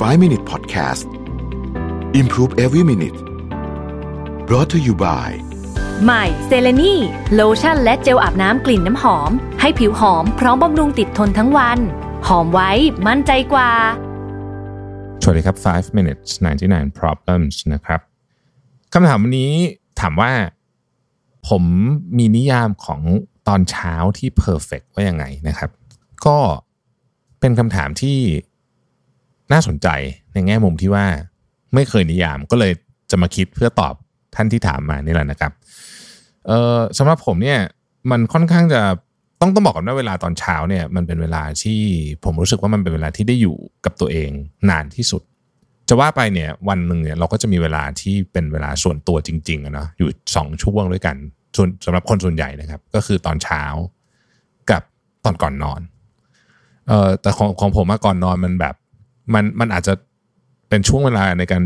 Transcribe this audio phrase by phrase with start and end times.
[0.00, 1.06] 5 Minute Podcast
[2.20, 3.18] Improve Every Minute
[4.48, 5.28] brought to you by
[6.04, 6.94] ใหม่เซเลนี
[7.34, 11.78] โลชั่นและเจลอาบน้ำกลิ่นน้ำหอม ให้ผิวหอมพร้อมบำรุงติดทนทั้งวัน
[12.26, 12.70] หอมไว้
[13.06, 13.70] มั่นใจกว่า
[15.22, 16.30] สวัสดีครับ 5 minutes
[16.66, 18.00] 99 problems นะครับ
[18.92, 19.52] คำถามวันนี้
[20.00, 20.32] ถามว่า
[21.48, 21.64] ผม
[22.18, 23.00] มีนิยามของ
[23.48, 25.70] ตอนเช้าที่ perfect ว่ายังไงนะครับ
[26.26, 26.38] ก็
[27.40, 28.18] เป็นคำถามที่
[29.52, 29.88] น่าสนใจ
[30.32, 31.04] ในแง่มุมที่ว่า
[31.74, 32.72] ไม่เคยนิยามก็เลย
[33.10, 33.94] จะมาคิดเพื่อตอบ
[34.34, 35.52] ท่านที่ถามมานี่แหละนะครับ
[36.46, 37.60] เออสำหรับผมเนี่ย
[38.10, 38.82] มันค่อนข้างจะ
[39.40, 41.80] ต้องต้องบอกก่อนว่าเวลาตอนเช้าเนี่ยมันเป็นเวลาที่
[42.24, 44.30] ผมรู้สึกว่ามันเป็นเวลาที่ได้อยู่กับตัวเอง
[44.70, 45.22] นานที่สุด
[45.88, 51.16] จะว่าไปเนี่ยวันหนึ่งเนี่ยเราก็จะมีเวลาที่เป็นเวลาส่วนตัวจริงๆนะอยู่สองช่วงด้วยกัน
[51.56, 53.62] ส่วนสำหรับคนส่วนใหญ่นะครับ ก็คือตอนเช้า
[54.70, 54.82] กับ
[55.24, 55.80] ตอนก่อนนอน
[56.88, 58.74] เออแต่ของของผมมาก่อนนอนมันแบบ
[59.34, 59.94] มันมันอาจจะ
[60.68, 61.62] เป็นช่วงเวลาในการ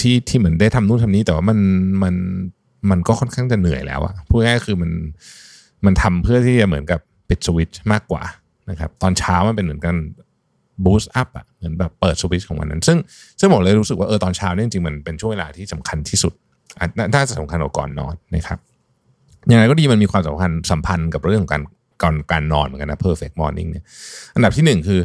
[0.00, 1.58] ที่ที่เหมือนได้ทำนู่นทำนี้แต่ว่ามัน
[2.02, 2.14] มัน
[2.90, 4.90] มันก็ค่อนข้างจะเหนื่อยแล้วอะพูดง่ายคือมัน
[5.84, 8.22] มันทำเพื่อที่จะเหมือนกับปิดสวิตช์มากกว่า
[8.70, 9.96] นะครับตอนเช้ามันเป็นเหมือนกัน
[10.84, 12.98] บูสต์อัพอะเหมือนแบบเปิดสวิตช์ของวันนั้น ซึ่ง
[13.40, 16.32] ซึ่งผมเลยรู้สึกว่าเออตอนเช้าเนี่ยจริงๆมันเป็นช่วงเวลาที่สำคัญที่สุด
[16.98, 18.58] น่าน่าจะสำคัญกว่าก่อนนอนนะครับ
[19.48, 21.62] อย่างไรก็ดีมันมีความสัมพันธ์สัมพันธ์กับเรื่องของการ
[22.02, 23.84] ก่อนการนอนเหมือนกันนะ perfect morning เนี่ย
[24.34, 25.00] อันดับที่หนึ่งคือ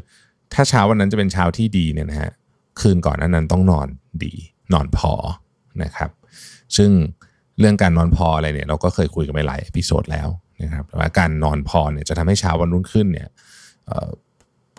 [0.53, 2.31] ถ้าเช้าวันนั้นจะเป็นเช้าที่ดีเนี่ยนะฮะ
[2.79, 3.87] คืนก่อนนั้นนั้นต้องนอน
[4.23, 4.33] ดี
[4.73, 5.13] นอนพอ
[5.83, 6.09] นะครับ
[6.77, 6.91] ซึ่ง
[7.59, 10.27] เรื่องการนอนพออะไรเนี่ยเราก็เคยคุยกันไปหลายพิโซดแล้ว
[10.63, 13.29] นะครับว่าการนอนพอเนี่ยจะทำให้เช้าวันรุ่งขึ้นเนี่ย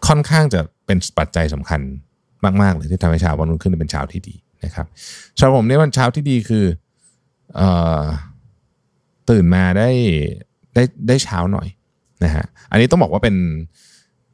[0.06, 1.80] ค่อนข้างจะเป็นปัจจัยสำคัญ
[2.62, 4.86] มากๆเลยที่ทำให้เช้าวันรุ่งขึ้นเป็นเช้าที่ดีนะครับ
[5.38, 6.64] สำหรับผมเนี่ยวันเช้าที่ดีคือ
[7.60, 7.62] อ
[9.30, 9.90] ตื่นมาได้
[10.74, 11.68] ได้ได้เช้าหน่อย
[12.24, 13.36] นะฮะอันนี้ต้องบอกว่าเป็น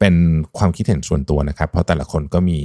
[0.02, 0.18] เป็น
[0.58, 2.60] ความคิดเห็นส่วนตัวนะครับ เพราะแต่ละคนก็มี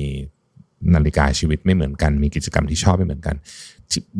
[0.95, 3.35] นาฬิกาชีวิตไม่เหมือนกัน มีกิจกรรมที่ชอบไม่เหมือนกัน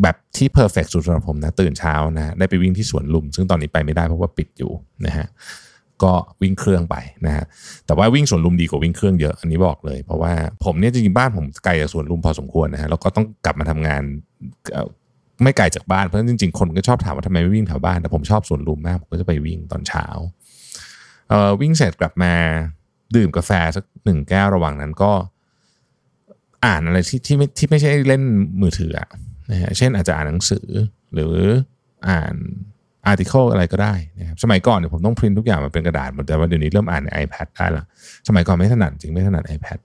[0.02, 4.72] แบบที่เพอร์เฟกสุดสำหรับผมนะ ตื่นเช้านะได้ไปวิ่งที่สวนลุม ซึ่งตอนนี้ไปไม่ได้เพราะว่าปิดอยู่
[5.06, 5.28] นะฮะ
[6.04, 6.96] ก็วิ่งเครื่องไป
[7.26, 7.46] นะฮะ
[7.86, 10.34] แต่ว่าวิ่งสวนลุมดีกว่าวิ่งเครื่องเยอะอันนี้บอกเลย เพราะว่า
[10.66, 14.02] ผมเนี่ยจริงๆบ้านผมไกลจากสวนลุมพอสมควรนะฮะแล้วก็ต้องกลับมาทำงาน
[15.44, 20.06] ไม่ไกลจากบ้านเพราะฉะนั้นจริงๆคนก็ชอบถามว่าทำไมไม่วิ่งแถวบ้านแต่ผมชอบสวนลุมมากผมก็จะไปวิ่งตอนเช้า
[21.30, 22.34] เอ่อวิ่งเสร็จกลับมา
[23.16, 25.12] ดื่มกาแฟสักหนึ่งแก้วระหว่างนั้นก็
[26.66, 28.24] อ่านอะไรที่ที่ไม่ที่ไม่ใช่เล่น
[28.62, 29.10] มือถืออะ
[29.52, 30.68] นะฮะเช่นอาจจะอ่านหนังสือ
[31.14, 31.34] หรือ
[32.10, 32.36] อ่าน
[33.06, 37.84] article อะไรก็ได้นะครับสมัยก่อนเนี่ยผมต้องพิมพ์ทุกอย่างมาเป็นกระดาษหมดแต่ว่าเดี๋ยวนี้เริ่มอ่านใน iPad ได้ละ
[38.28, 39.80] สมัยก่อนไม่ถนัดจริงไม่ถนัด iPad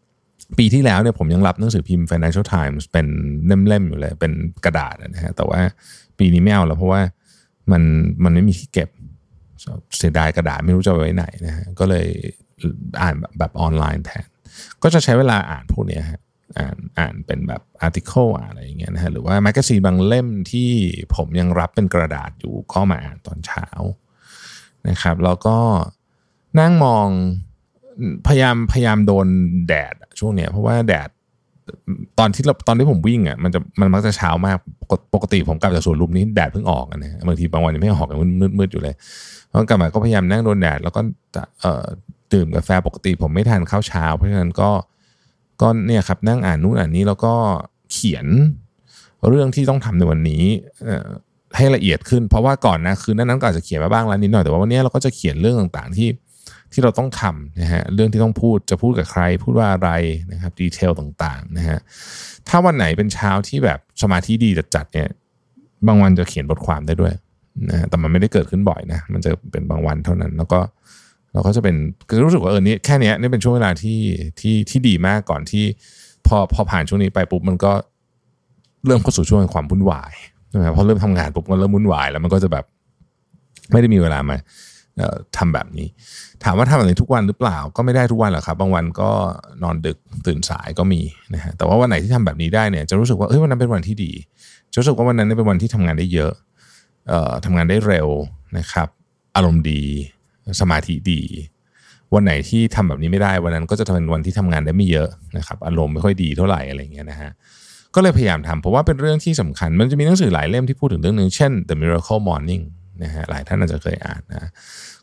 [0.58, 3.06] ปีที่แล้วเนี่ยผมยังรับหนังสือพิมพ์ Financial Times เป็น
[3.66, 4.32] เล่มๆอยู่เลย เป็น
[4.64, 5.60] กระดาษนะฮะแต่ว่า
[6.18, 7.00] ปีนี้ไม่เอาแล้วเพราะว่า
[7.72, 7.82] มัน
[8.24, 8.88] มันไม่มีที่เก็บ
[9.98, 12.06] เสียดายกระดาษไม่รู้จะไว้ไหนนะฮะก็เลย
[13.00, 14.26] อ่านแบบออนไลน์แทน
[14.82, 16.20] ก็จะใช้เวลาอ่านพวกนี้ฮะ
[16.58, 20.70] อ่านอ่านเป็นแบบ article อะไรอย่างเงี้ยนะฮะหรือว่าแมกกาซีนบางเล่มที่
[21.16, 23.68] ผมยังรับเป็นกระดาษอยู่ก็มาอ่านตอนเช้า
[24.88, 25.56] นะครับ แล้วก็
[26.60, 27.08] นั่งมอง
[28.26, 29.26] พยายามพยายามโดน
[29.68, 31.08] แดดช่วงเนี้ยเพราะว่าแดด
[32.18, 34.56] ตอนที่เราตอนที่ผมวิ่งอะมันจะมันมักจะเช้ามาก
[35.14, 38.94] ปกติผมกลับจากสวนลุมนี้แดดเพิ่งออกนะฮะบางทีบางวันยังไม่ออกยังมืดมืดๆอยู่เลย
[39.46, 41.00] เพราะกลับมาก็พยายามนั่งโดนแดดแล้วก็
[41.60, 41.86] เอ่อ
[42.34, 44.70] ดื่มกาแฟปกติ ผมไม่ทานข้าวเช้า เพราะฉะนั้นก็
[45.60, 47.34] ก็เนี่ยครับนั่งอ่านนู่นอ่านนี้แล้วก็
[47.92, 48.26] เขียน
[49.28, 50.44] เรื่องที่ต้องทำในวันนี้
[51.56, 56.08] ให้ละเอียดขึ้น เพราะว่าก่อนนะคืนนั้นก็อาจจะเขียนมาบ้างแล้วนิดหน่อยแต่ว่าวันนี้เราก็จะเขียนเรื่องต่างๆที่
[56.72, 59.90] ที่เราต้องทำนะฮะเรื่องที่ต้องพูดจะพูดกับใคร พูดว่าอะไร
[60.32, 61.78] นะครับดีเทลต่างๆนะฮะ
[62.48, 65.08] ถ้าวันไหนเป็นเช้าที่แบบสมาธิดีจัดๆเนี่ย
[65.86, 67.12] บางวันจะเขียนบทความได้ด้วย
[67.70, 70.60] นะฮะแต่มันไม่ได้เกิดขึ้นบ่อยนะมันจะเป็นบางวันเท่านั้น แล้วก็
[71.32, 71.76] เราก็จะเป็น
[72.08, 74.00] คือรู้สึกว่าเออนี่แค่นี้นี่เป็นช่วงเวลาที่
[74.40, 75.64] ที่ที่ดีมากก่อนที่
[76.26, 77.72] พอพอผ่านช่วงนี้ไปปุ๊บมันก็
[78.86, 80.12] เริ่มเข้าสู่ช่วงความวุ่นวาย
[80.54, 82.64] นะครับพอเริ่มทำงานปุ๊บมันเริ่มวุ่นวายแล้วมันก็จะแบบ
[83.72, 84.36] ไม่ได้มีเวลามา
[84.98, 85.88] เอ่อทำแบบนี้
[86.44, 89.10] ถามว่าทำแบบนี้ทุกวันหรือเปล่า ก็ไม่ได้ทุกวันหรอกครับ บางวันก็
[89.62, 91.00] นอนดึกตื่นสายก็มี
[91.34, 94.12] นะฮะแต่ว่าวันไหนที่ทำแบบนี้ได้เนี่ยจะรู้สึกว่าเอ้ยวันนั้นเป็นวันที่ดี
[94.72, 96.32] จะรู้สึกว่าวันนั้นเป็นวันที่ทำงานได้เยอะ
[97.08, 98.08] เอ่อทำงานได้เร็ว
[98.58, 98.88] นะครับ
[99.36, 99.82] อารมณ์ดี
[100.60, 101.20] สมาธิดี
[102.14, 107.30] วันไหนที่ทำแบบนี้ไม่ได้วันนั้นก็จะเป็นวันที่ทำงานได้ไม่เยอะนะครับ อารมณ์ไม่ค่อยดีเท่าไหร่อะไรเงี้ยนะฮะ
[107.94, 112.62] ก็เลยพยายามทำเพราะว่าเป็นเรื่องที่สำคัญ มันจะมีหนังสือหลายเล่มที่พูดถึงเรื่องหนึ่งเช่น The Miracle Morning
[113.02, 114.50] นะฮะหลายท่านอาจจะเคยอ่านนะ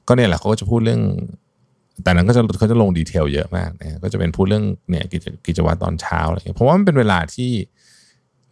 [0.08, 1.02] ก็เนี่ยแหละเขาก็จะพูดเรื่อง
[2.04, 7.52] แต่นั้นก็จะเขาจะลงดีเทลเยอะมากนะก็จะเป็นพูดเรื่องเนี่ยกิจกิจวัตรตอนเช้าอะไรเงี้ยเพราะว่ามันเป็นเวลาที่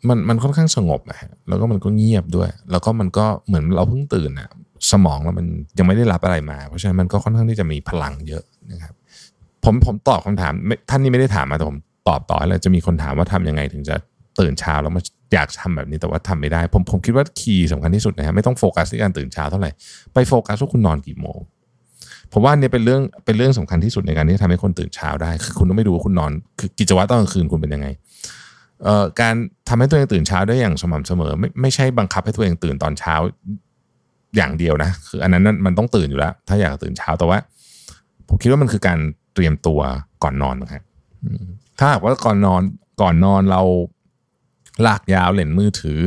[0.07, 4.49] มันมันค่อนข้างสงบนะฮะแล้วก็มันก็เงียบด้วย แล้วก็มันก็เหมือนเราเพิ่งตื่นอะ
[4.91, 5.47] สมองเรามัน
[5.77, 8.93] ยังไม่ได้รับอะไรมา เพราะฉะนั้นมันก็ค่อนข้างที่จะมีพลังเยอะนะครับ
[9.63, 10.53] ผมผมตอบคำถาม
[10.89, 13.95] ท่านนี้ไม่ได้ถามมาแต่ผมตอบต่อแล้วจะมีคนถามว่าทำยังไงถึงจะ
[14.39, 15.01] ตื่นเช้าแล้วมา
[15.33, 19.69] อยากทำแบบนี้แต่ว่าทำไม่ได้ ผมผมคิดว่าคีย์สำคัญที่สุดนะฮะไม่ต้องโฟกัสที่การตื่นเช้าเท่าไหร่
[20.13, 21.39] ไปโฟกัสว่าคุณนอนกี่โมง
[22.33, 27.87] ผมว่าเนี่ยเป็นเรื่องเป็นเรื่องสำคัญที่สุดในการที่จะทำให้คนตื่นเช้าได้ คือคุณต้องไม่ดูว่าคุณนอนคือกิจวัตรตอนกลางคืนคุณเป็นยังไง
[28.83, 29.35] เอ่อการ
[29.69, 33.15] ทำให้ตัวเองตื่นเช้าได้อย่างสม่ำเสมอ ไม่ไม่ใช่บังคับให้ตัวเองตื่นตอนเช้า
[34.35, 37.37] อย่างเดียวนะ คืออันนั้นมันต้องตื่นอยู่แล้ว ถ้าอยากตื่นเช้าแต่ว่า
[38.27, 38.99] ผมคิดว่ามันคือการ
[39.33, 39.79] เตรียมตัว
[40.23, 40.83] ก่อนนอนนะครับ
[41.79, 42.61] ถ้าหากว่าก่อนนอน
[43.01, 43.61] ก่อนนอนเรา
[44.85, 46.01] ลากยาวเล่นมือถือ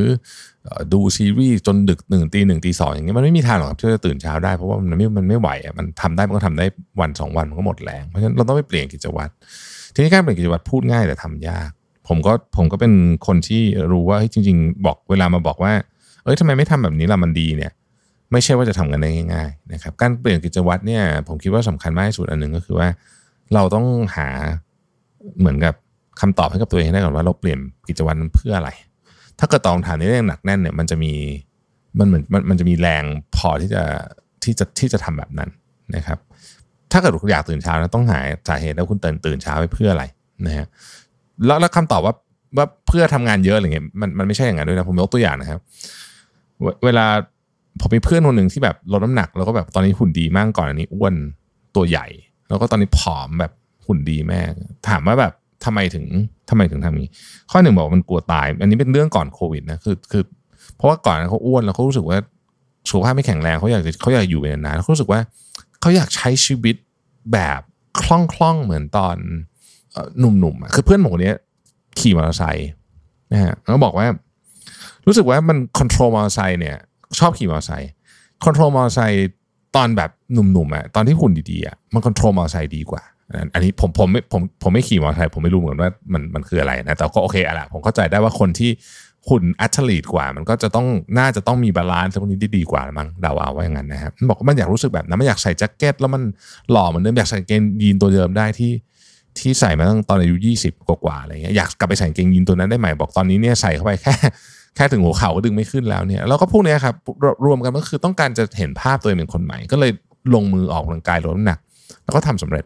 [0.93, 6.67] ดูซีรีส์จนดึกหนึ่งตีหนึ่งตีสองอย่างเงี้ยมันไม่มีทางหรอกที่จะตื่นเช้าได้เพราะว่ามันไม่มันไม่ไหวอะมันทำได้มันก็ทำได้
[7.01, 9.33] วันสองวันมันก็หมดแรงเพราะฉะนั้นเราต้องไปเปลี่ยนกิจวัตร
[9.95, 11.71] ทีนี้การเปลี่ยนกิจวัตรพูดง่ายแต่ทำยาก
[12.09, 12.93] ผมก็ผมก็เป็น
[13.27, 13.63] คนที่
[13.93, 15.73] รู้ว่าจริง ๆ บอกเวลามาบอกว่า
[16.25, 17.73] เอ้ยทำไมไม่ทำแบบนี้ล่ะมันดีเนี่ย
[18.33, 22.89] ไม่ใช่ว่าจะทำกันได้ง่ายๆนะครับการเปลี่ยนกิจวัตรเนี่ยผมคิดว่าสำคัญมากที่สุดอันหนึ่งก็คือว่า
[23.55, 23.87] เราต้อง
[24.17, 24.29] หา
[25.39, 25.75] เหมือนกับ
[26.21, 28.71] คำตอบให้กับตัวเองให้ได้ก่อนว่าเราเปลี่ยนกิจวัตรเพื่ออะไร
[29.39, 31.13] ถ้าเกิดตองถามในเรื่องหนักแน่นเนี่ยมันจะมี
[31.99, 33.05] มันเหมือนมันมันจะมีแรง
[33.37, 33.83] พอที่จะ
[34.45, 35.51] ที่จะที่จะทำแบบนั้น
[35.97, 36.19] นะครับ
[36.93, 38.19] ถ้าเกิดคุณอยากตื่นเช้าแล้วต้องหา
[38.49, 40.05] สาเหตุแล้วคุณตื่นตื่นเช้าไปเพื่ออะไร
[40.47, 40.67] นะฮะ
[41.47, 42.15] แล้วแล้วคำตอบว่า
[42.57, 45.61] ว่าเพื่อทำงานเยอะอะไรเงี้ยมันมันไม่ใช่อย่างนั้นด้วยนะผมยกตัวอย่างนะครับ
[46.85, 47.07] เวลา
[47.81, 51.15] ผมมีเพื่อนคนหนึ่งที่แบบลดน้ำหนัก แล้วก็แบบตอนนี้หุ่นดีมากก่อนอันนี้อ้วน
[51.77, 52.07] ตัวใหญ่
[52.49, 53.53] แล้วก็ตอนนี้ผอมแบบ
[53.87, 54.41] หุ่นดีแม่
[54.89, 55.33] ถามว่าแบบ
[55.65, 56.05] ทำไมถึง
[56.49, 57.11] ทำไมถึงทำนี้
[57.51, 60.23] ข้อหนึ่งบอกมันกลัวตาย อันนี้เป็นเรื่องก่อนโควิดนะคือคือ
[60.77, 62.19] เพราะว่าก่อนเขาอ้วนแล้วเขารู้สึกว่า
[62.89, 65.21] สุขภาพไม่แข็งแรงเขาอยากเขาอยากอยู่ไปนานเขารู้สึกว่า
[65.81, 66.77] เขาอยากใช้ชีวิต
[67.33, 67.61] แบบ
[68.03, 69.17] คล่องคล่องเหมือนตอน
[70.19, 71.35] หนุ่มๆคือเพื่อนผมคนนี้
[71.99, 72.71] ขี่มอเตอร์ไซค์
[73.33, 74.07] นะฮะเขาบอกว่า
[75.07, 76.77] รู้สึกว่ามัน control มอเตอร์ไซค์เนี่ย
[77.19, 77.91] ชอบขี่มอเตอร์ไซค์
[78.45, 79.29] control มอเตอร์ไซค์
[79.77, 83.03] ตอนแบบหนุ่มๆอะตอนที่หุ่นดีๆอะมัน control มอเตอร์ไซค์ดีกว่า
[83.55, 88.71] อันนี้ผมผมไม่ผมผมไม่ขี่มอเตอร์ไซค์ผมไม่รู้เหมือนว่ามันมันคืออะไรนะแต่ก็โอเคอะละผมเข้าใจได้ว่าคนที่
[89.29, 90.87] หุ่น athlete กว่า มันก็จะต้อง
[91.19, 96.23] น่าจะต้องมี balance พวกนี้ที่ดีกว่ามั้งเดาเอาว่าอย่างนั้นนะครับมันบอกว่ามันอยากรู้สึกแบบนั้นมันอยากใส่แจ็คเก็ตแล้วมัน
[96.73, 98.73] หล่อเหมือนเดิมอยากใส่เกงยีนตัวเดิมได้ที่
[99.39, 104.15] ที่ใส่มาตั้งตอนอายุยี่สิบกว่าอะไรเงี้ยอยากกลับไปใส่เกงยีนตัวนั้นได้ใหม่บอกตอนนี้เนี่ยใส่เข้าไปแค่
[104.77, 106.95] แค่ถึงหัวเข่าก็ดึงไม่ขึ้นแล้วเนี่ยแล้วก็พวกนี้ครับ
[107.47, 109.93] รวมกันก็คือต้องการจะเห็นภาพตัวเองเป็นคนใหม่ ก็เลย
[110.35, 111.59] ลงมือออกกำลังกายลดน้ำหนัก
[112.05, 112.65] แล้วก็ทำสำเร็จ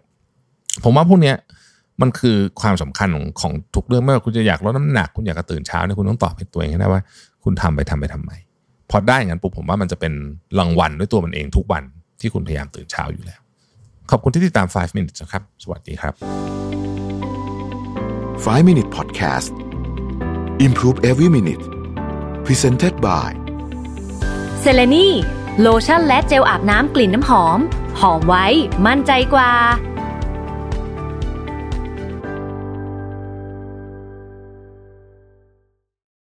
[0.85, 1.33] ผมว่าพวกนี้
[2.01, 7.03] มันคือความสำคัญของของทุกเรื่องไม่ว่าคุณจะอยากลดน้ำหนัก คุณอยากจะตื่นเช้าเนี่ยคุณต้องตอบให้ตัวเองให้ได้ว่า
[7.45, 8.33] คุณทำไปทำไปทำไม
[8.91, 10.13] พอได้งั้นปุ๊บผมว่ามันจะเป็น
[10.59, 11.83] รางวัลด้วยตัวมันเองทุกวัน
[12.21, 13.41] ที่คุณพยายามตื่นเช้าอยู่แล้ว
[14.11, 16.15] ขอบคุณที่ติดตาม 5 minutes นะครับ สวัสดีครับ
[18.45, 19.53] 5 minute podcast
[20.67, 21.74] improve every minute
[22.47, 23.31] presented by
[24.61, 25.09] เซเลนี
[25.61, 27.59] โลชั่นและเจลอาบน้ำกลิ่นน้ำหอม
[28.01, 28.47] หอมไว้
[28.87, 29.53] มั่นใจกว่า